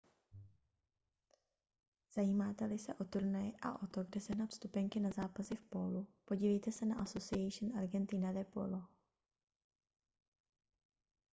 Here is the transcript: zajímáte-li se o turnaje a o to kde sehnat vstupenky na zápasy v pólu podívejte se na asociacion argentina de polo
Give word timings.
zajímáte-li 2.15 2.79
se 2.79 2.93
o 2.93 3.03
turnaje 3.05 3.51
a 3.61 3.83
o 3.83 3.87
to 3.87 4.03
kde 4.03 4.21
sehnat 4.21 4.49
vstupenky 4.49 4.99
na 4.99 5.11
zápasy 5.11 5.55
v 5.55 5.61
pólu 5.61 6.07
podívejte 6.25 6.71
se 6.71 6.85
na 6.85 6.95
asociacion 6.95 7.77
argentina 7.77 8.31
de 8.31 8.43
polo 8.43 8.83